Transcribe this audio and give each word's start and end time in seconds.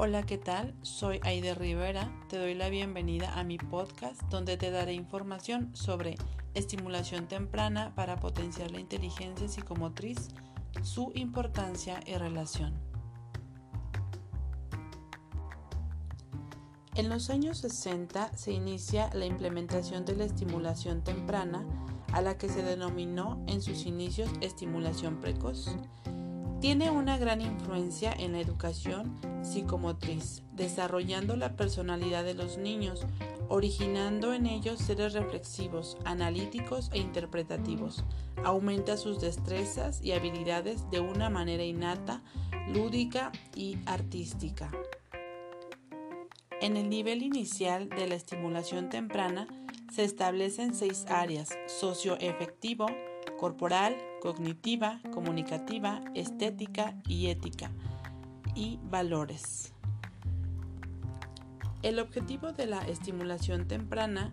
Hola, 0.00 0.22
¿qué 0.22 0.38
tal? 0.38 0.76
Soy 0.82 1.18
Aide 1.24 1.56
Rivera. 1.56 2.08
Te 2.28 2.38
doy 2.38 2.54
la 2.54 2.68
bienvenida 2.68 3.36
a 3.36 3.42
mi 3.42 3.58
podcast 3.58 4.22
donde 4.30 4.56
te 4.56 4.70
daré 4.70 4.92
información 4.92 5.74
sobre 5.74 6.14
estimulación 6.54 7.26
temprana 7.26 7.92
para 7.96 8.20
potenciar 8.20 8.70
la 8.70 8.78
inteligencia 8.78 9.48
psicomotriz, 9.48 10.28
su 10.82 11.10
importancia 11.16 11.98
y 12.06 12.14
relación. 12.14 12.74
En 16.94 17.08
los 17.08 17.28
años 17.28 17.58
60 17.58 18.36
se 18.36 18.52
inicia 18.52 19.10
la 19.14 19.26
implementación 19.26 20.04
de 20.04 20.14
la 20.14 20.26
estimulación 20.26 21.02
temprana 21.02 21.66
a 22.12 22.22
la 22.22 22.38
que 22.38 22.48
se 22.48 22.62
denominó 22.62 23.42
en 23.48 23.60
sus 23.60 23.84
inicios 23.84 24.30
estimulación 24.42 25.20
precoz 25.20 25.76
tiene 26.60 26.90
una 26.90 27.18
gran 27.18 27.40
influencia 27.40 28.12
en 28.12 28.32
la 28.32 28.40
educación 28.40 29.16
psicomotriz, 29.42 30.42
desarrollando 30.54 31.36
la 31.36 31.56
personalidad 31.56 32.24
de 32.24 32.34
los 32.34 32.58
niños, 32.58 33.06
originando 33.48 34.34
en 34.34 34.46
ellos 34.46 34.80
seres 34.80 35.12
reflexivos, 35.12 35.96
analíticos 36.04 36.90
e 36.92 36.98
interpretativos. 36.98 38.04
Aumenta 38.44 38.96
sus 38.96 39.20
destrezas 39.20 40.02
y 40.02 40.12
habilidades 40.12 40.90
de 40.90 41.00
una 41.00 41.30
manera 41.30 41.62
innata, 41.62 42.22
lúdica 42.68 43.30
y 43.54 43.78
artística. 43.86 44.70
En 46.60 46.76
el 46.76 46.90
nivel 46.90 47.22
inicial 47.22 47.88
de 47.88 48.08
la 48.08 48.16
estimulación 48.16 48.88
temprana 48.88 49.46
se 49.92 50.02
establecen 50.02 50.74
seis 50.74 51.06
áreas, 51.08 51.50
socioefectivo, 51.66 52.86
corporal, 53.38 53.96
cognitiva, 54.20 55.00
comunicativa, 55.14 56.02
estética 56.14 56.94
y 57.06 57.28
ética 57.28 57.70
y 58.54 58.78
valores. 58.82 59.72
El 61.82 62.00
objetivo 62.00 62.52
de 62.52 62.66
la 62.66 62.86
estimulación 62.86 63.66
temprana 63.68 64.32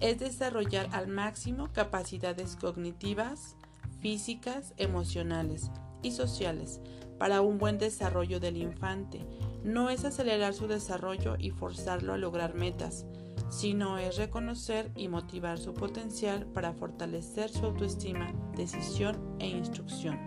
es 0.00 0.18
desarrollar 0.18 0.88
al 0.92 1.08
máximo 1.08 1.72
capacidades 1.72 2.56
cognitivas, 2.56 3.56
físicas, 4.00 4.74
emocionales 4.76 5.70
y 6.04 6.12
sociales 6.12 6.80
para 7.18 7.40
un 7.40 7.58
buen 7.58 7.78
desarrollo 7.78 8.40
del 8.40 8.56
infante. 8.56 9.26
No 9.64 9.90
es 9.90 10.04
acelerar 10.04 10.54
su 10.54 10.68
desarrollo 10.68 11.36
y 11.38 11.50
forzarlo 11.50 12.12
a 12.12 12.18
lograr 12.18 12.54
metas, 12.54 13.06
sino 13.48 13.98
es 13.98 14.16
reconocer 14.16 14.90
y 14.94 15.08
motivar 15.08 15.58
su 15.58 15.74
potencial 15.74 16.46
para 16.46 16.72
fortalecer 16.72 17.50
su 17.50 17.64
autoestima, 17.66 18.32
decisión 18.56 19.36
e 19.38 19.46
instrucción. 19.46 20.18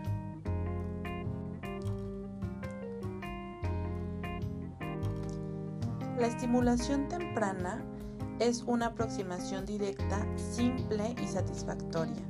La 6.18 6.26
estimulación 6.26 7.08
temprana 7.10 7.86
es 8.40 8.64
una 8.64 8.88
aproximación 8.88 9.66
directa, 9.66 10.26
simple 10.36 11.16
y 11.22 11.28
satisfactoria 11.28 12.24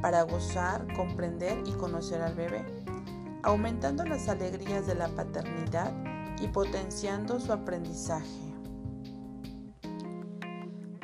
para 0.00 0.22
gozar, 0.22 0.86
comprender 0.94 1.62
y 1.66 1.72
conocer 1.72 2.22
al 2.22 2.34
bebé, 2.34 2.64
aumentando 3.42 4.04
las 4.04 4.28
alegrías 4.28 4.86
de 4.86 4.94
la 4.94 5.08
paternidad 5.08 5.92
y 6.40 6.48
potenciando 6.48 7.40
su 7.40 7.52
aprendizaje. 7.52 8.54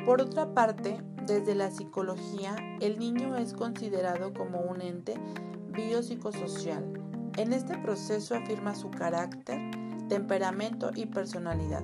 Por 0.05 0.21
otra 0.21 0.53
parte, 0.53 1.01
desde 1.25 1.53
la 1.53 1.69
psicología, 1.69 2.55
el 2.79 2.97
niño 2.97 3.35
es 3.35 3.53
considerado 3.53 4.33
como 4.33 4.61
un 4.61 4.81
ente 4.81 5.15
biopsicosocial. 5.71 6.83
En 7.35 7.53
este 7.53 7.77
proceso 7.77 8.35
afirma 8.35 8.73
su 8.73 8.89
carácter, 8.89 9.59
temperamento 10.07 10.91
y 10.95 11.05
personalidad. 11.07 11.83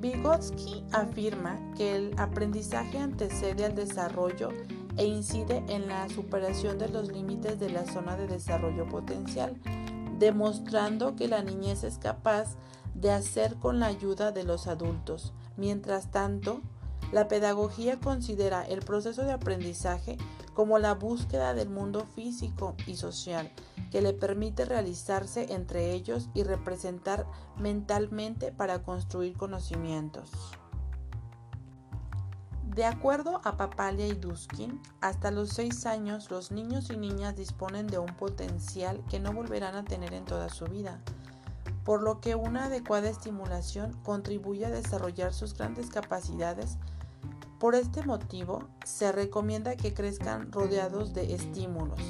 Vygotsky 0.00 0.84
afirma 0.92 1.58
que 1.76 1.94
el 1.94 2.14
aprendizaje 2.18 2.98
antecede 2.98 3.66
al 3.66 3.74
desarrollo 3.74 4.48
e 5.00 5.06
incide 5.06 5.64
en 5.68 5.88
la 5.88 6.06
superación 6.10 6.78
de 6.78 6.90
los 6.90 7.08
límites 7.08 7.58
de 7.58 7.70
la 7.70 7.86
zona 7.86 8.18
de 8.18 8.26
desarrollo 8.26 8.86
potencial, 8.86 9.56
demostrando 10.18 11.16
que 11.16 11.26
la 11.26 11.42
niñez 11.42 11.84
es 11.84 11.96
capaz 11.96 12.56
de 12.94 13.10
hacer 13.10 13.56
con 13.56 13.80
la 13.80 13.86
ayuda 13.86 14.30
de 14.30 14.44
los 14.44 14.66
adultos. 14.66 15.32
Mientras 15.56 16.10
tanto, 16.10 16.60
la 17.12 17.28
pedagogía 17.28 17.98
considera 17.98 18.62
el 18.62 18.80
proceso 18.80 19.22
de 19.22 19.32
aprendizaje 19.32 20.18
como 20.52 20.78
la 20.78 20.92
búsqueda 20.92 21.54
del 21.54 21.70
mundo 21.70 22.06
físico 22.14 22.76
y 22.86 22.96
social 22.96 23.50
que 23.90 24.02
le 24.02 24.12
permite 24.12 24.66
realizarse 24.66 25.54
entre 25.54 25.92
ellos 25.92 26.28
y 26.34 26.42
representar 26.42 27.26
mentalmente 27.56 28.52
para 28.52 28.82
construir 28.82 29.34
conocimientos. 29.38 30.30
De 32.74 32.84
acuerdo 32.84 33.40
a 33.42 33.56
Papalia 33.56 34.06
y 34.06 34.14
Duskin, 34.14 34.80
hasta 35.00 35.32
los 35.32 35.50
6 35.50 35.86
años 35.86 36.30
los 36.30 36.52
niños 36.52 36.88
y 36.90 36.96
niñas 36.96 37.34
disponen 37.34 37.88
de 37.88 37.98
un 37.98 38.14
potencial 38.14 39.02
que 39.10 39.18
no 39.18 39.32
volverán 39.32 39.74
a 39.74 39.84
tener 39.84 40.14
en 40.14 40.24
toda 40.24 40.48
su 40.48 40.66
vida, 40.66 41.00
por 41.84 42.00
lo 42.00 42.20
que 42.20 42.36
una 42.36 42.66
adecuada 42.66 43.10
estimulación 43.10 43.92
contribuye 44.04 44.66
a 44.66 44.70
desarrollar 44.70 45.34
sus 45.34 45.54
grandes 45.54 45.90
capacidades 45.90 46.78
por 47.58 47.74
este 47.74 48.04
motivo, 48.04 48.68
se 48.84 49.10
recomienda 49.10 49.76
que 49.76 49.92
crezcan 49.92 50.52
rodeados 50.52 51.12
de 51.12 51.34
estímulos. 51.34 52.00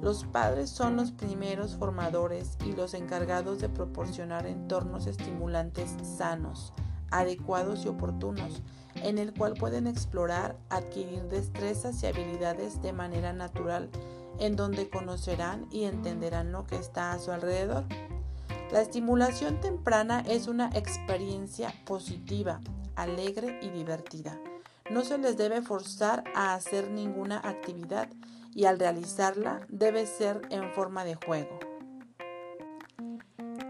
Los 0.00 0.24
padres 0.24 0.70
son 0.70 0.96
los 0.96 1.10
primeros 1.10 1.76
formadores 1.76 2.56
y 2.64 2.72
los 2.72 2.94
encargados 2.94 3.58
de 3.58 3.68
proporcionar 3.68 4.46
entornos 4.46 5.08
estimulantes 5.08 5.90
sanos, 6.16 6.72
adecuados 7.18 7.84
y 7.84 7.88
oportunos, 7.88 8.62
en 8.96 9.18
el 9.18 9.34
cual 9.34 9.54
pueden 9.54 9.86
explorar, 9.86 10.56
adquirir 10.68 11.22
destrezas 11.24 12.02
y 12.02 12.06
habilidades 12.06 12.80
de 12.82 12.92
manera 12.92 13.32
natural, 13.32 13.90
en 14.38 14.56
donde 14.56 14.88
conocerán 14.88 15.66
y 15.70 15.84
entenderán 15.84 16.52
lo 16.52 16.66
que 16.66 16.76
está 16.76 17.12
a 17.12 17.18
su 17.18 17.32
alrededor. 17.32 17.84
La 18.72 18.80
estimulación 18.80 19.60
temprana 19.60 20.24
es 20.26 20.48
una 20.48 20.70
experiencia 20.74 21.72
positiva, 21.84 22.60
alegre 22.96 23.58
y 23.62 23.68
divertida 23.68 24.38
no 24.90 25.02
se 25.02 25.16
les 25.18 25.36
debe 25.36 25.62
forzar 25.62 26.24
a 26.34 26.54
hacer 26.54 26.90
ninguna 26.90 27.38
actividad 27.38 28.08
y 28.54 28.66
al 28.66 28.78
realizarla 28.78 29.66
debe 29.68 30.06
ser 30.06 30.42
en 30.50 30.70
forma 30.72 31.04
de 31.04 31.14
juego. 31.14 31.58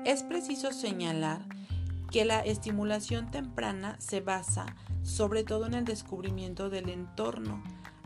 Es 0.05 0.23
preciso 0.23 0.73
señalar 0.73 1.47
que 2.15 2.25
la 2.25 2.39
estimulación 2.43 3.33
temprana 3.33 3.97
se 3.99 4.21
basa 4.21 4.67
sobre 5.03 5.43
todo 5.43 5.67
en 5.67 5.75
el 5.75 5.85
descubrimiento 5.85 6.71
del 6.71 6.89
entorno, 6.89 7.61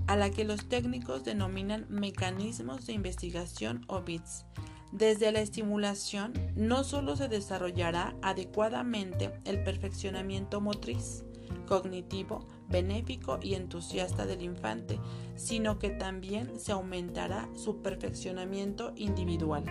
a 0.07 0.17
la 0.17 0.31
que 0.31 0.45
los 0.45 0.67
técnicos 0.67 1.25
denominan 1.25 1.85
mecanismos 1.91 2.87
de 2.87 2.95
investigación 2.95 3.85
o 3.87 4.01
bits. 4.01 4.47
Desde 4.93 5.31
la 5.31 5.41
estimulación 5.41 6.33
no 6.57 6.85
solo 6.85 7.17
se 7.17 7.29
desarrollará 7.29 8.17
adecuadamente 8.23 9.31
el 9.45 9.63
perfeccionamiento 9.63 10.63
motriz, 10.63 11.27
cognitivo, 11.67 12.49
benéfico 12.67 13.39
y 13.43 13.57
entusiasta 13.57 14.25
del 14.25 14.41
infante, 14.41 14.99
sino 15.37 15.79
que 15.79 15.91
también 15.91 16.59
se 16.59 16.73
aumentará 16.73 17.47
su 17.55 17.83
perfeccionamiento 17.83 18.95
individual. 18.97 19.65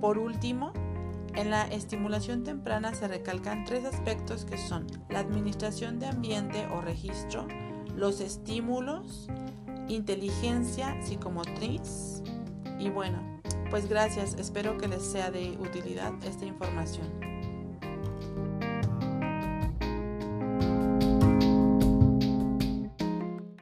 Por 0.00 0.18
último, 0.18 0.72
en 1.38 1.50
la 1.50 1.62
estimulación 1.68 2.42
temprana 2.42 2.92
se 2.94 3.06
recalcan 3.06 3.64
tres 3.64 3.84
aspectos 3.84 4.44
que 4.44 4.58
son 4.58 4.88
la 5.08 5.20
administración 5.20 6.00
de 6.00 6.06
ambiente 6.06 6.66
o 6.74 6.80
registro, 6.80 7.46
los 7.94 8.20
estímulos, 8.20 9.28
inteligencia 9.86 11.00
psicomotriz 11.00 12.24
y 12.80 12.90
bueno, 12.90 13.40
pues 13.70 13.88
gracias, 13.88 14.34
espero 14.34 14.78
que 14.78 14.88
les 14.88 15.02
sea 15.02 15.30
de 15.30 15.56
utilidad 15.60 16.12
esta 16.24 16.44
información. 16.44 17.27